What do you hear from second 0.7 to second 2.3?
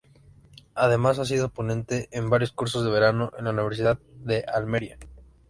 Además, ha sido ponente